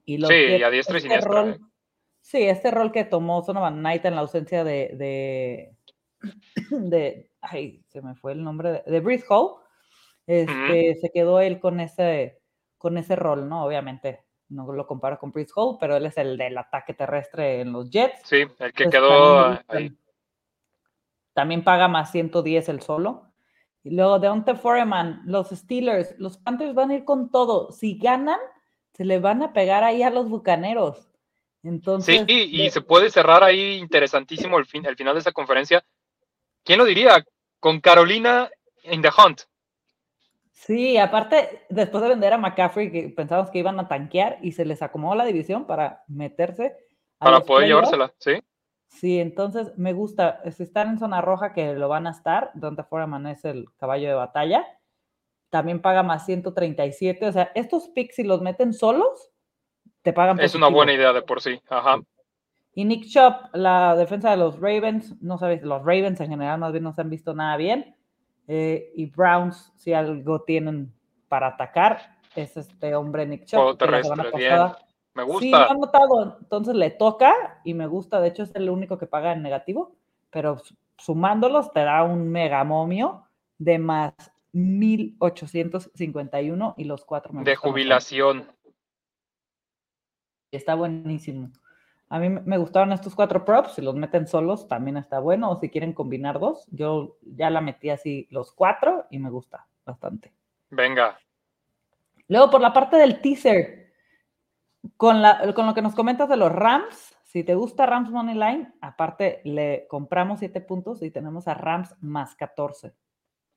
Y 0.04 0.18
los 0.18 0.28
sí, 0.28 0.62
a 0.62 0.70
diestra 0.70 0.94
y 0.94 0.98
este 0.98 1.00
siniestra. 1.00 1.50
¿eh? 1.50 1.58
Sí, 2.20 2.42
este 2.42 2.70
rol 2.70 2.92
que 2.92 3.04
tomó 3.04 3.42
Sonovan 3.42 3.78
Knight 3.78 4.04
en 4.04 4.14
la 4.14 4.20
ausencia 4.20 4.62
de, 4.62 5.72
de, 6.70 7.30
ay, 7.40 7.82
se 7.88 8.02
me 8.02 8.14
fue 8.14 8.32
el 8.32 8.44
nombre, 8.44 8.72
de, 8.72 8.82
de 8.86 9.00
Brice 9.00 9.24
Hall, 9.28 9.54
este, 10.26 10.94
se 10.96 11.10
quedó 11.10 11.40
él 11.40 11.58
con 11.60 11.80
ese, 11.80 12.40
con 12.78 12.98
ese 12.98 13.16
rol, 13.16 13.48
¿no? 13.48 13.64
Obviamente, 13.64 14.24
no 14.48 14.70
lo 14.72 14.86
comparo 14.86 15.18
con 15.18 15.32
Brice 15.32 15.52
Hall, 15.56 15.76
pero 15.80 15.96
él 15.96 16.06
es 16.06 16.16
el 16.18 16.36
del 16.36 16.56
ataque 16.58 16.94
terrestre 16.94 17.60
en 17.60 17.72
los 17.72 17.90
Jets. 17.90 18.20
Sí, 18.24 18.44
el 18.58 18.72
que 18.72 18.88
quedó 18.88 19.58
ahí. 19.68 19.96
También 21.40 21.64
paga 21.64 21.88
más 21.88 22.12
110 22.12 22.68
el 22.68 22.82
solo. 22.82 23.32
Y 23.82 23.96
luego 23.96 24.18
Deontay 24.18 24.56
Foreman, 24.56 25.22
los 25.24 25.48
Steelers, 25.48 26.14
los 26.18 26.36
Panthers 26.36 26.74
van 26.74 26.90
a 26.90 26.96
ir 26.96 27.04
con 27.06 27.30
todo. 27.30 27.72
Si 27.72 27.96
ganan, 27.96 28.38
se 28.92 29.06
le 29.06 29.18
van 29.20 29.42
a 29.42 29.54
pegar 29.54 29.82
ahí 29.82 30.02
a 30.02 30.10
los 30.10 30.28
Bucaneros. 30.28 31.08
Entonces, 31.62 32.26
sí, 32.28 32.50
y, 32.52 32.68
se 32.68 32.82
puede 32.82 33.08
cerrar 33.08 33.42
ahí 33.42 33.78
interesantísimo 33.78 34.58
el, 34.58 34.66
fin, 34.66 34.84
el 34.84 34.96
final 34.96 35.14
de 35.14 35.20
esa 35.20 35.32
conferencia. 35.32 35.82
¿Quién 36.62 36.78
lo 36.78 36.84
diría? 36.84 37.24
Con 37.58 37.80
Carolina 37.80 38.50
in 38.82 39.00
the 39.00 39.08
hunt. 39.08 39.40
Sí, 40.52 40.98
aparte, 40.98 41.64
después 41.70 42.02
de 42.02 42.10
vender 42.10 42.34
a 42.34 42.38
McCaffrey, 42.38 42.92
que 42.92 43.08
pensábamos 43.08 43.50
que 43.50 43.60
iban 43.60 43.80
a 43.80 43.88
tanquear 43.88 44.36
y 44.42 44.52
se 44.52 44.66
les 44.66 44.82
acomodó 44.82 45.14
la 45.14 45.24
división 45.24 45.66
para 45.66 46.04
meterse. 46.06 46.76
para 47.16 47.40
poder 47.40 47.68
llevársela, 47.68 48.12
sí. 48.18 48.32
Sí, 48.90 49.20
entonces 49.20 49.72
me 49.78 49.92
gusta. 49.92 50.42
Si 50.50 50.64
están 50.64 50.90
en 50.90 50.98
zona 50.98 51.20
roja, 51.20 51.52
que 51.52 51.74
lo 51.74 51.88
van 51.88 52.06
a 52.06 52.10
estar, 52.10 52.50
donde 52.54 52.82
fuera 52.82 53.04
amanece 53.04 53.50
el 53.50 53.66
caballo 53.78 54.08
de 54.08 54.14
batalla. 54.14 54.66
También 55.48 55.80
paga 55.80 56.02
más 56.02 56.26
137. 56.26 57.26
O 57.26 57.32
sea, 57.32 57.52
estos 57.54 57.88
picks, 57.88 58.16
si 58.16 58.24
los 58.24 58.42
meten 58.42 58.72
solos, 58.72 59.30
te 60.02 60.12
pagan. 60.12 60.40
Es 60.40 60.54
una 60.54 60.68
buena 60.68 60.92
idea 60.92 61.12
de 61.12 61.22
por 61.22 61.40
sí. 61.40 61.60
Ajá. 61.68 62.00
Y 62.74 62.84
Nick 62.84 63.06
Chop, 63.06 63.54
la 63.54 63.94
defensa 63.96 64.30
de 64.32 64.36
los 64.36 64.60
Ravens, 64.60 65.20
no 65.22 65.38
sabes, 65.38 65.62
los 65.62 65.80
Ravens 65.80 66.20
en 66.20 66.28
general 66.28 66.58
más 66.58 66.72
bien 66.72 66.84
no 66.84 66.92
se 66.92 67.00
han 67.00 67.10
visto 67.10 67.32
nada 67.32 67.56
bien. 67.56 67.96
Eh, 68.48 68.92
y 68.94 69.06
Browns, 69.06 69.72
si 69.76 69.92
algo 69.92 70.42
tienen 70.42 70.92
para 71.28 71.48
atacar, 71.48 72.18
es 72.34 72.56
este 72.56 72.94
hombre 72.94 73.26
Nick 73.26 73.44
Chop. 73.46 73.80
Me 75.20 75.26
gusta. 75.26 75.40
Sí, 75.40 75.50
lo 75.50 75.70
han 75.70 75.80
notado, 75.80 76.38
entonces 76.40 76.74
le 76.74 76.90
toca 76.90 77.60
y 77.62 77.74
me 77.74 77.86
gusta. 77.86 78.20
De 78.20 78.28
hecho, 78.28 78.44
es 78.44 78.54
el 78.54 78.70
único 78.70 78.96
que 78.96 79.06
paga 79.06 79.34
en 79.34 79.42
negativo, 79.42 79.94
pero 80.30 80.62
sumándolos 80.96 81.70
te 81.72 81.80
da 81.80 82.04
un 82.04 82.30
mega 82.30 82.64
momio 82.64 83.26
de 83.58 83.78
más 83.78 84.14
1851 84.52 86.74
y 86.78 86.84
los 86.84 87.04
cuatro 87.04 87.38
De 87.42 87.54
jubilación. 87.54 88.50
Está 90.50 90.74
buenísimo. 90.74 91.50
A 92.08 92.18
mí 92.18 92.30
me 92.30 92.56
gustaron 92.56 92.92
estos 92.92 93.14
cuatro 93.14 93.44
props, 93.44 93.74
si 93.74 93.82
los 93.82 93.94
meten 93.94 94.26
solos 94.26 94.66
también 94.66 94.96
está 94.96 95.20
bueno, 95.20 95.50
o 95.50 95.60
si 95.60 95.68
quieren 95.68 95.92
combinar 95.92 96.40
dos, 96.40 96.66
yo 96.70 97.18
ya 97.20 97.50
la 97.50 97.60
metí 97.60 97.90
así 97.90 98.26
los 98.30 98.52
cuatro 98.52 99.04
y 99.10 99.18
me 99.18 99.28
gusta 99.28 99.66
bastante. 99.84 100.32
Venga. 100.70 101.20
Luego 102.26 102.50
por 102.50 102.62
la 102.62 102.72
parte 102.72 102.96
del 102.96 103.20
teaser, 103.20 103.89
con, 104.96 105.22
la, 105.22 105.52
con 105.54 105.66
lo 105.66 105.74
que 105.74 105.82
nos 105.82 105.94
comentas 105.94 106.28
de 106.28 106.36
los 106.36 106.52
Rams, 106.52 107.16
Si 107.24 107.44
te 107.44 107.54
gusta 107.54 107.86
Rams 107.86 108.10
Money 108.10 108.34
Line, 108.34 108.72
aparte 108.80 109.40
le 109.44 109.86
compramos 109.88 110.40
7 110.40 110.60
puntos 110.62 111.02
y 111.02 111.10
tenemos 111.10 111.46
a 111.46 111.54
Rams 111.54 111.94
más 112.00 112.34
14. 112.34 112.92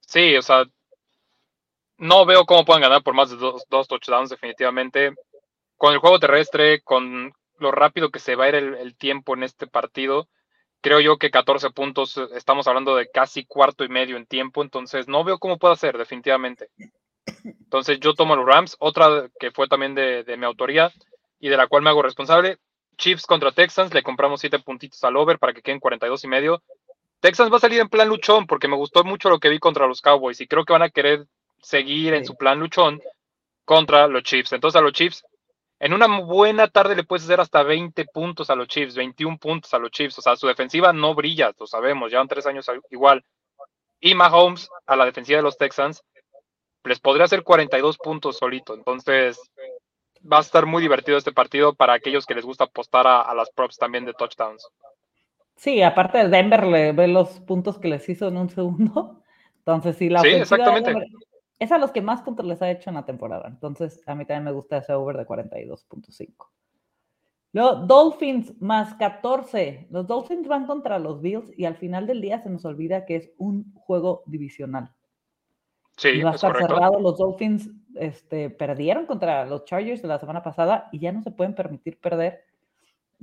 Sí, 0.02 0.36
o 0.38 0.42
sea, 0.42 0.66
no 1.98 2.26
veo 2.26 2.46
cómo 2.46 2.66
puedan 2.66 2.84
ganar 2.84 3.02
por 3.02 3.14
más 3.14 3.30
de 3.32 3.38
dos, 3.38 3.88
touchdowns, 3.88 4.30
definitivamente. 4.30 5.14
Con 5.78 5.94
el 5.94 6.00
juego 6.00 6.20
terrestre, 6.20 6.82
con 6.82 7.34
lo 7.58 7.72
rápido 7.72 8.12
que 8.12 8.20
se 8.20 8.36
va 8.36 8.46
a 8.46 8.50
ir 8.50 8.56
el, 8.56 8.96
tiempo 8.96 9.34
en 9.34 9.44
este 9.44 9.68
partido, 9.68 10.28
creo 10.82 11.00
yo 11.00 11.18
que 11.18 11.32
14 11.32 11.72
puntos, 11.72 12.18
estamos 12.36 12.68
hablando 12.68 12.96
de 12.96 13.10
casi 13.10 13.46
cuarto 13.46 13.84
y 13.84 13.90
medio 13.90 14.18
en 14.18 14.26
tiempo, 14.26 14.62
entonces 14.62 15.08
no 15.08 15.24
veo 15.24 15.40
cómo 15.40 15.58
puede 15.58 15.78
ser, 15.78 15.98
definitivamente. 15.98 16.70
Entonces 17.44 18.00
yo 18.00 18.14
tomo 18.14 18.36
los 18.36 18.46
Rams, 18.46 18.76
otra 18.80 19.30
que 19.40 19.52
fue 19.52 19.68
también 19.68 19.96
de, 19.96 20.24
de 20.24 20.38
mi 20.38 20.46
autoría 20.46 20.92
y 21.44 21.50
de 21.50 21.58
la 21.58 21.68
cual 21.68 21.84
me 21.84 21.90
hago 21.90 22.02
responsable, 22.02 22.58
Chiefs 22.98 23.26
contra 23.26 23.52
Texans, 23.52 23.94
le 23.94 24.02
compramos 24.02 24.40
7 24.40 24.60
puntitos 24.60 25.04
al 25.04 25.18
over 25.18 25.40
para 25.40 25.52
que 25.52 25.62
queden 25.62 25.82
42 25.82 26.24
y 26.24 26.28
medio. 26.30 26.64
Texans 27.20 27.52
va 27.52 27.58
a 27.58 27.60
salir 27.60 27.82
en 27.82 27.90
plan 27.90 28.08
luchón 28.08 28.48
porque 28.48 28.70
me 28.70 28.78
gustó 28.78 29.04
mucho 29.04 29.30
lo 29.30 29.40
que 29.40 29.50
vi 29.50 29.60
contra 29.60 29.86
los 29.86 30.02
Cowboys 30.02 30.40
y 30.40 30.48
creo 30.48 30.64
que 30.64 30.72
van 30.72 30.84
a 30.84 30.90
querer 30.90 31.26
seguir 31.62 32.14
en 32.14 32.26
su 32.26 32.38
plan 32.38 32.62
luchón 32.62 33.02
contra 33.66 34.08
los 34.08 34.24
Chiefs. 34.24 34.54
Entonces 34.54 34.80
a 34.80 34.82
los 34.82 34.94
Chiefs, 34.94 35.26
en 35.82 35.94
una 35.94 36.08
buena 36.22 36.70
tarde 36.70 36.96
le 36.96 37.04
puedes 37.04 37.26
hacer 37.26 37.42
hasta 37.42 37.62
20 37.62 38.06
puntos 38.06 38.50
a 38.50 38.56
los 38.56 38.70
Chiefs, 38.70 38.96
21 38.96 39.38
puntos 39.38 39.74
a 39.74 39.80
los 39.80 39.92
Chiefs. 39.92 40.20
O 40.20 40.22
sea, 40.22 40.38
su 40.38 40.48
defensiva 40.48 40.94
no 40.94 41.14
brilla, 41.14 41.52
lo 41.60 41.68
sabemos, 41.68 42.10
llevan 42.10 42.30
tres 42.30 42.46
años 42.46 42.72
igual. 42.90 43.26
Y 44.00 44.16
Mahomes 44.16 44.70
a 44.86 44.96
la 44.96 45.04
defensiva 45.04 45.40
de 45.40 45.44
los 45.44 45.58
Texans 45.58 46.06
les 46.86 47.02
podría 47.02 47.26
hacer 47.26 47.44
42 47.44 47.98
puntos 47.98 48.38
solito. 48.38 48.74
Entonces 48.76 49.38
va 50.30 50.38
a 50.38 50.42
estar 50.42 50.66
muy 50.66 50.82
divertido 50.82 51.18
este 51.18 51.32
partido 51.32 51.74
para 51.74 51.94
aquellos 51.94 52.26
que 52.26 52.36
les 52.36 52.46
gusta 52.46 52.66
apostar 52.66 53.08
a, 53.08 53.34
las 53.34 53.50
props 53.52 53.78
también 53.78 54.06
de 54.06 54.14
touchdowns. 54.14 54.68
Sí, 55.56 55.82
aparte 55.82 56.18
de 56.18 56.30
Denver 56.30 56.66
le 56.66 56.92
ve 56.92 57.08
los 57.08 57.40
puntos 57.42 57.80
que 57.80 57.88
les 57.88 58.08
hizo 58.10 58.28
en 58.28 58.38
un 58.38 58.50
segundo. 58.50 59.22
Entonces, 59.60 59.96
sí, 59.98 60.10
la 60.10 60.22
sí, 60.22 60.30
exactamente 60.30 60.94
es 61.64 61.72
a 61.72 61.78
los 61.78 61.92
que 61.92 62.02
más 62.02 62.22
puntos 62.22 62.46
les 62.46 62.62
ha 62.62 62.70
hecho 62.70 62.90
en 62.90 62.96
la 62.96 63.06
temporada. 63.06 63.48
Entonces, 63.48 64.02
a 64.06 64.16
mí 64.16 64.26
también 64.26 64.44
me 64.44 64.52
gusta 64.52 64.78
ese 64.78 64.94
over 64.94 65.18
de 65.18 65.26
42.5. 65.26 66.50
Luego, 67.54 67.76
Dolphins 67.86 68.60
más 68.62 68.96
14. 68.96 69.88
Los 69.90 70.08
Dolphins 70.08 70.48
van 70.48 70.66
contra 70.66 71.00
los 71.00 71.22
Bills 71.22 71.52
y 71.58 71.66
al 71.66 71.78
final 71.78 72.08
del 72.08 72.22
día 72.22 72.40
se 72.42 72.50
nos 72.50 72.66
olvida 72.66 73.06
que 73.06 73.16
es 73.16 73.32
un 73.38 73.74
juego 73.76 74.24
divisional. 74.26 74.92
Sí, 75.98 76.22
va 76.22 76.32
a 76.32 76.36
estar 76.36 76.58
cerrado. 76.58 77.00
Los 77.00 77.18
Dolphins 77.18 77.70
este, 77.96 78.50
perdieron 78.50 79.06
contra 79.06 79.46
los 79.46 79.66
Chargers 79.66 80.02
de 80.02 80.08
la 80.08 80.20
semana 80.20 80.44
pasada 80.44 80.90
y 80.92 81.00
ya 81.00 81.12
no 81.12 81.22
se 81.22 81.32
pueden 81.32 81.56
permitir 81.56 82.00
perder. 82.00 82.46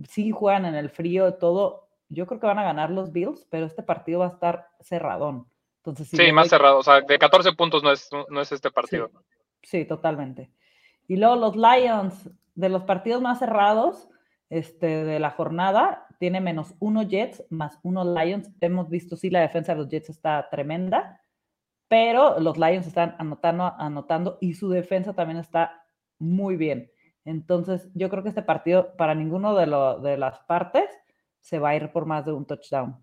Sí 0.09 0.31
juegan 0.31 0.65
en 0.65 0.75
el 0.75 0.91
frío, 0.91 1.35
todo. 1.35 1.89
Yo 2.09 2.27
creo 2.27 2.41
que 2.41 2.47
van 2.47 2.59
a 2.59 2.65
ganar 2.65 2.91
los 2.91 3.13
Bills, 3.13 3.47
pero 3.51 3.67
este 3.67 3.83
partido 3.83 4.21
va 4.21 4.27
a 4.27 4.31
estar 4.31 4.69
cerradón 4.81 5.47
sí, 6.05 6.33
más 6.33 6.49
cerrado. 6.49 6.79
O 6.79 6.83
sea, 6.83 7.01
de 7.01 7.19
14 7.19 7.53
puntos 7.53 7.83
no 7.83 7.93
es, 7.93 8.09
no 8.29 8.41
es 8.41 8.53
este 8.53 8.71
partido. 8.71 9.11
Sí, 9.63 9.85
totalmente. 9.85 10.51
Y 11.09 11.17
luego 11.17 11.37
los 11.37 11.57
Lions, 11.57 12.31
de 12.55 12.69
los 12.69 12.85
partidos 12.85 13.23
más 13.23 13.39
cerrados 13.39 14.09
este, 14.49 15.05
de 15.05 15.19
la 15.19 15.31
jornada, 15.31 16.07
tiene 16.19 16.41
menos 16.41 16.75
uno 16.79 17.03
Jets, 17.03 17.45
más 17.51 17.79
uno 17.83 18.05
Lions. 18.05 18.51
Hemos 18.61 18.89
visto, 18.89 19.17
sí, 19.17 19.31
la 19.31 19.41
defensa 19.41 19.73
de 19.73 19.79
los 19.79 19.89
Jets 19.89 20.11
está 20.11 20.49
tremenda, 20.51 21.20
pero 21.91 22.39
los 22.39 22.57
Lions 22.57 22.87
están 22.87 23.17
anotando, 23.19 23.75
anotando 23.77 24.39
y 24.41 24.55
su 24.55 24.71
defensa 24.71 25.13
también 25.13 25.41
está 25.41 25.85
muy 26.21 26.55
bien. 26.55 26.93
Entonces, 27.25 27.89
yo 27.95 28.09
creo 28.09 28.23
que 28.23 28.29
este 28.29 28.43
partido, 28.43 28.95
para 28.97 29.17
ninguno 29.17 29.57
de, 29.57 29.67
de 30.09 30.17
las 30.17 30.39
partes, 30.47 30.89
se 31.41 31.59
va 31.59 31.71
a 31.71 31.75
ir 31.75 31.91
por 31.91 32.07
más 32.07 32.25
de 32.25 32.33
un 32.33 32.47
touchdown. 32.47 32.97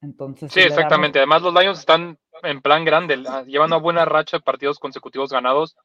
Entonces, 0.00 0.52
sí, 0.52 0.58
exactamente. 0.58 1.20
Además, 1.20 1.42
los 1.42 1.54
Lions 1.54 1.78
están 1.78 2.18
en 2.42 2.60
plan 2.60 2.84
grande, 2.84 3.16
llevan 3.46 3.68
una 3.68 3.76
buena 3.76 4.04
racha 4.04 4.38
de 4.38 4.42
partidos 4.42 4.80
consecutivos 4.80 5.30
ganados. 5.30 5.76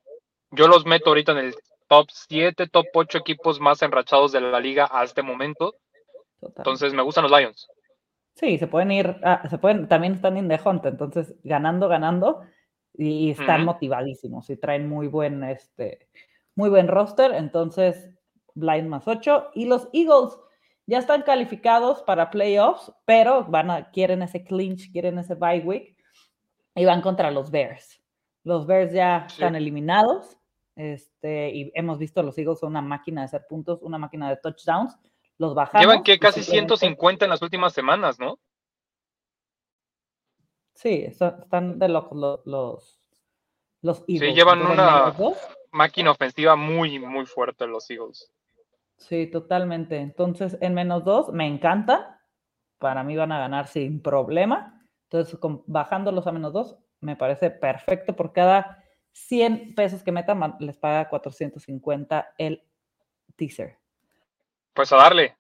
Yo 0.49 0.67
los 0.67 0.83
meto 0.83 1.11
ahorita 1.11 1.33
en 1.33 1.37
el 1.37 1.55
top 1.87 2.07
7, 2.09 2.69
top 2.69 2.87
8 2.91 3.19
equipos 3.19 3.59
más 3.59 3.83
enrachados 3.83 4.31
de 4.31 4.41
la 4.41 4.59
liga 4.59 4.89
a 4.91 5.03
este 5.03 5.21
momento. 5.21 5.75
Entonces, 6.41 6.91
me 6.95 7.03
gustan 7.03 7.29
los 7.29 7.39
Lions. 7.39 7.67
Sí, 8.37 8.59
se 8.59 8.67
pueden 8.67 8.91
ir, 8.91 9.15
ah, 9.23 9.41
se 9.49 9.57
pueden, 9.57 9.87
también 9.87 10.13
están 10.13 10.37
in 10.37 10.47
the 10.47 10.59
hunt, 10.63 10.85
entonces 10.85 11.33
ganando, 11.43 11.87
ganando 11.87 12.41
y 12.93 13.31
están 13.31 13.65
motivadísimos 13.65 14.49
y 14.51 14.57
traen 14.57 14.87
muy 14.87 15.07
buen, 15.07 15.43
este, 15.43 16.07
muy 16.55 16.69
buen 16.69 16.87
roster. 16.87 17.33
Entonces, 17.33 18.11
Blind 18.53 18.87
más 18.87 19.07
8 19.07 19.51
y 19.55 19.65
los 19.65 19.89
Eagles 19.91 20.37
ya 20.85 20.99
están 20.99 21.23
calificados 21.23 22.03
para 22.03 22.29
playoffs, 22.29 22.91
pero 23.05 23.43
van 23.45 23.71
a, 23.71 23.89
quieren 23.89 24.21
ese 24.21 24.43
clinch, 24.43 24.91
quieren 24.91 25.17
ese 25.17 25.33
bye 25.33 25.61
week 25.61 25.97
y 26.75 26.85
van 26.85 27.01
contra 27.01 27.31
los 27.31 27.49
Bears. 27.49 28.01
Los 28.43 28.67
Bears 28.67 28.93
ya 28.93 29.25
están 29.27 29.55
eliminados 29.55 30.37
este, 30.75 31.49
y 31.49 31.71
hemos 31.73 31.97
visto 31.97 32.21
los 32.21 32.37
Eagles 32.37 32.59
son 32.59 32.69
una 32.69 32.81
máquina 32.81 33.21
de 33.21 33.25
hacer 33.25 33.45
puntos, 33.49 33.81
una 33.81 33.97
máquina 33.97 34.29
de 34.29 34.37
touchdowns. 34.37 34.95
Los 35.37 35.53
bajamos. 35.53 35.81
Llevan 35.81 36.03
que 36.03 36.19
casi 36.19 36.43
150 36.43 37.25
en 37.25 37.31
las 37.31 37.41
últimas 37.41 37.73
semanas, 37.73 38.19
¿no? 38.19 38.39
Sí, 40.73 41.05
están 41.07 41.79
de 41.79 41.89
locos 41.89 42.17
los, 42.17 42.45
los, 42.45 42.99
los 43.81 43.99
Eagles. 44.07 44.29
Sí, 44.29 44.35
llevan 44.35 44.61
una 44.61 45.13
máquina 45.71 46.11
ofensiva 46.11 46.55
muy, 46.55 46.99
muy 46.99 47.25
fuerte 47.25 47.65
los 47.67 47.89
Eagles. 47.89 48.31
Sí, 48.97 49.27
totalmente. 49.27 49.97
Entonces, 49.97 50.57
en 50.61 50.73
menos 50.73 51.03
dos, 51.03 51.29
me 51.31 51.47
encanta. 51.47 52.21
Para 52.79 53.03
mí 53.03 53.15
van 53.15 53.31
a 53.31 53.39
ganar 53.39 53.67
sin 53.67 54.01
problema. 54.01 54.85
Entonces, 55.09 55.39
bajándolos 55.65 56.27
a 56.27 56.31
menos 56.31 56.53
dos, 56.53 56.77
me 56.99 57.15
parece 57.15 57.49
perfecto. 57.49 58.15
Por 58.15 58.33
cada 58.33 58.83
100 59.13 59.73
pesos 59.75 60.03
que 60.03 60.11
metan, 60.11 60.57
les 60.59 60.77
paga 60.77 61.09
450 61.09 62.33
el 62.37 62.63
teaser. 63.35 63.79
Pues 64.77 64.93
a 64.93 64.97
darle. 64.97 65.35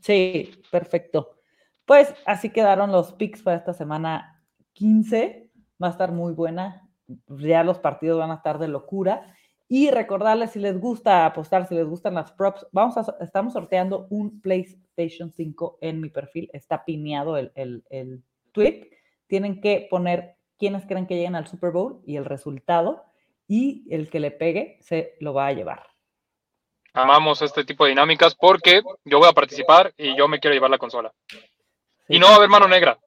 Sí, 0.00 0.50
perfecto. 0.70 1.36
Pues 1.84 2.14
así 2.24 2.48
quedaron 2.48 2.90
los 2.90 3.12
picks 3.12 3.42
para 3.42 3.58
esta 3.58 3.74
semana 3.74 4.42
15. 4.72 5.50
Va 5.80 5.88
a 5.88 5.90
estar 5.90 6.10
muy 6.10 6.32
buena. 6.32 6.88
Ya 7.28 7.62
los 7.64 7.78
partidos 7.78 8.18
van 8.18 8.30
a 8.30 8.36
estar 8.36 8.58
de 8.58 8.68
locura. 8.68 9.36
Y 9.68 9.90
recordarles 9.90 10.52
si 10.52 10.58
les 10.58 10.80
gusta 10.80 11.26
apostar, 11.26 11.68
si 11.68 11.74
les 11.74 11.86
gustan 11.86 12.14
las 12.14 12.32
props, 12.32 12.66
vamos 12.72 12.96
a, 12.96 13.14
estamos 13.20 13.52
sorteando 13.52 14.06
un 14.08 14.40
PlayStation 14.40 15.30
5 15.30 15.76
en 15.82 16.00
mi 16.00 16.08
perfil. 16.08 16.48
Está 16.54 16.82
pineado 16.86 17.36
el, 17.36 17.52
el, 17.54 18.24
tweet. 18.52 18.88
Tienen 19.26 19.60
que 19.60 19.86
poner 19.90 20.36
quiénes 20.58 20.86
creen 20.86 21.06
que 21.06 21.16
lleguen 21.16 21.36
al 21.36 21.46
Super 21.46 21.72
Bowl 21.72 22.00
y 22.06 22.16
el 22.16 22.24
resultado. 22.24 23.04
Y 23.46 23.86
el 23.90 24.08
que 24.08 24.18
le 24.18 24.30
pegue 24.30 24.78
se 24.80 25.18
lo 25.20 25.34
va 25.34 25.48
a 25.48 25.52
llevar. 25.52 25.89
Amamos 26.92 27.42
este 27.42 27.64
tipo 27.64 27.84
de 27.84 27.90
dinámicas 27.90 28.34
porque 28.34 28.82
yo 29.04 29.18
voy 29.18 29.28
a 29.28 29.32
participar 29.32 29.92
y 29.96 30.16
yo 30.16 30.28
me 30.28 30.40
quiero 30.40 30.54
llevar 30.54 30.70
la 30.70 30.78
consola. 30.78 31.12
Y 32.08 32.18
no 32.18 32.26
va 32.26 32.32
a 32.32 32.36
haber 32.36 32.48
mano 32.48 32.66
negra. 32.66 32.98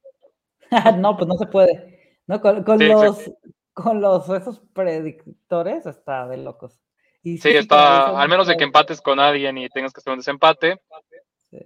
no, 0.98 1.18
pues 1.18 1.28
no 1.28 1.36
se 1.36 1.48
puede. 1.48 2.18
No, 2.26 2.42
con, 2.42 2.64
los, 2.80 3.32
con 3.74 4.02
los 4.02 4.30
esos 4.30 4.62
predictores 4.74 5.86
está 5.86 6.28
de 6.28 6.38
locos. 6.38 6.80
Y 7.22 7.38
sí, 7.38 7.50
está, 7.50 8.20
al 8.20 8.30
menos 8.30 8.48
de 8.48 8.58
que 8.58 8.64
empates 8.64 9.02
con 9.02 9.20
alguien 9.20 9.58
y 9.58 9.70
tengas 9.70 9.94
que 9.94 10.00
hacer 10.00 10.12
un 10.12 10.20
desempate 10.20 10.82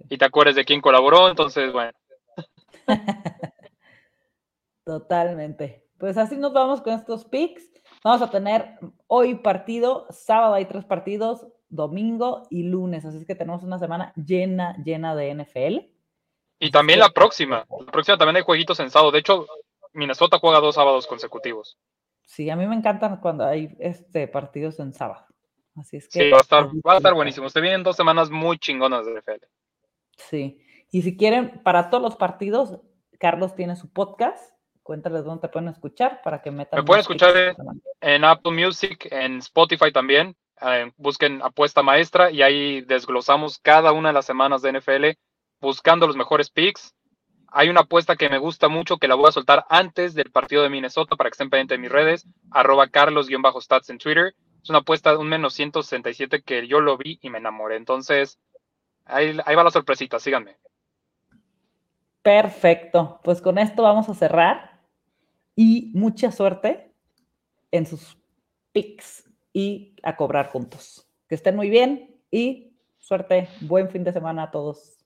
y 0.08 0.18
te 0.18 0.24
acuerdes 0.24 0.56
de 0.56 0.64
quién 0.64 0.80
colaboró, 0.80 1.28
entonces, 1.28 1.72
bueno. 1.72 1.92
Totalmente. 4.84 5.84
Pues 5.98 6.16
así 6.16 6.36
nos 6.36 6.52
vamos 6.52 6.80
con 6.80 6.94
estos 6.94 7.24
picks. 7.24 7.68
Vamos 8.04 8.22
a 8.22 8.30
tener 8.30 8.78
hoy 9.06 9.34
partido, 9.36 10.06
sábado 10.10 10.54
hay 10.54 10.66
tres 10.66 10.84
partidos, 10.84 11.46
domingo 11.68 12.46
y 12.50 12.64
lunes, 12.64 13.04
así 13.04 13.18
es 13.18 13.26
que 13.26 13.34
tenemos 13.34 13.62
una 13.62 13.78
semana 13.78 14.12
llena, 14.16 14.76
llena 14.84 15.14
de 15.14 15.34
NFL. 15.34 15.78
Y 16.60 16.70
también 16.70 16.98
la 16.98 17.10
próxima, 17.10 17.66
la 17.68 17.92
próxima 17.92 18.18
también 18.18 18.36
hay 18.36 18.42
jueguitos 18.42 18.80
en 18.80 18.90
sábado. 18.90 19.12
De 19.12 19.20
hecho, 19.20 19.46
Minnesota 19.92 20.38
juega 20.38 20.60
dos 20.60 20.74
sábados 20.74 21.06
consecutivos. 21.06 21.78
Sí, 22.24 22.50
a 22.50 22.56
mí 22.56 22.66
me 22.66 22.74
encantan 22.74 23.18
cuando 23.20 23.44
hay 23.44 23.76
este, 23.80 24.28
partidos 24.28 24.78
en 24.80 24.92
sábado. 24.92 25.26
Así 25.76 25.96
es 25.96 26.08
que. 26.08 26.20
Sí, 26.20 26.30
va 26.30 26.38
a 26.38 26.40
estar, 26.40 26.66
va 26.86 26.94
a 26.94 26.96
estar 26.98 27.14
buenísimo. 27.14 27.48
Se 27.48 27.60
vienen 27.60 27.82
dos 27.82 27.96
semanas 27.96 28.30
muy 28.30 28.58
chingonas 28.58 29.06
de 29.06 29.14
NFL. 29.14 29.44
Sí. 30.16 30.60
Y 30.90 31.02
si 31.02 31.16
quieren, 31.16 31.62
para 31.62 31.90
todos 31.90 32.02
los 32.02 32.16
partidos, 32.16 32.78
Carlos 33.18 33.54
tiene 33.54 33.76
su 33.76 33.92
podcast. 33.92 34.52
Cuéntales 34.82 35.24
dónde 35.24 35.42
te 35.42 35.48
pueden 35.48 35.68
escuchar 35.68 36.22
para 36.22 36.40
que 36.40 36.50
metan. 36.50 36.80
Me 36.80 36.84
pueden 36.84 37.00
escuchar 37.00 37.34
en, 38.00 38.24
Apple 38.24 38.52
Music, 38.52 39.06
en 39.10 39.38
Spotify 39.38 39.92
también. 39.92 40.34
Eh, 40.62 40.92
busquen 40.96 41.40
Apuesta 41.42 41.82
Maestra 41.82 42.30
y 42.30 42.42
ahí 42.42 42.80
desglosamos 42.82 43.58
cada 43.58 43.92
una 43.92 44.08
de 44.08 44.14
las 44.14 44.26
semanas 44.26 44.62
de 44.62 44.72
NFL 44.72 45.18
buscando 45.60 46.06
los 46.06 46.16
mejores 46.16 46.50
picks 46.50 46.94
hay 47.50 47.70
una 47.70 47.80
apuesta 47.80 48.16
que 48.16 48.28
me 48.28 48.38
gusta 48.38 48.68
mucho 48.68 48.98
que 48.98 49.08
la 49.08 49.14
voy 49.14 49.28
a 49.28 49.32
soltar 49.32 49.64
antes 49.70 50.14
del 50.14 50.30
partido 50.30 50.62
de 50.62 50.68
Minnesota 50.68 51.16
para 51.16 51.30
que 51.30 51.32
estén 51.32 51.48
pendientes 51.48 51.78
de 51.78 51.80
mis 51.80 51.90
redes, 51.90 52.26
arroba 52.50 52.88
carlos-stats 52.88 53.88
en 53.88 53.96
Twitter. 53.96 54.34
Es 54.62 54.68
una 54.68 54.80
apuesta 54.80 55.12
de 55.12 55.16
un 55.16 55.30
menos 55.30 55.54
167 55.54 56.42
que 56.42 56.68
yo 56.68 56.80
lo 56.80 56.98
vi 56.98 57.18
y 57.22 57.30
me 57.30 57.38
enamoré. 57.38 57.76
Entonces, 57.76 58.38
Ahí, 59.08 59.38
ahí 59.46 59.56
va 59.56 59.64
la 59.64 59.70
sorpresita, 59.70 60.18
síganme. 60.18 60.58
Perfecto. 62.22 63.20
Pues 63.24 63.40
con 63.40 63.56
esto 63.56 63.82
vamos 63.82 64.08
a 64.08 64.14
cerrar 64.14 64.82
y 65.56 65.90
mucha 65.94 66.30
suerte 66.30 66.92
en 67.70 67.86
sus 67.86 68.18
picks 68.72 69.27
y 69.58 69.96
a 70.04 70.14
cobrar 70.14 70.50
juntos. 70.50 71.10
Que 71.28 71.34
estén 71.34 71.56
muy 71.56 71.68
bien 71.68 72.14
y 72.30 72.76
suerte. 72.96 73.48
Buen 73.60 73.90
fin 73.90 74.04
de 74.04 74.12
semana 74.12 74.44
a 74.44 74.50
todos. 74.52 74.97